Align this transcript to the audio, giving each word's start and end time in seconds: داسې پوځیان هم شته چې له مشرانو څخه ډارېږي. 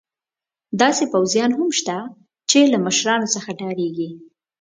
داسې 0.81 1.03
پوځیان 1.13 1.51
هم 1.59 1.69
شته 1.79 1.97
چې 2.49 2.59
له 2.71 2.77
مشرانو 2.85 3.27
څخه 3.35 3.49
ډارېږي. 3.59 4.09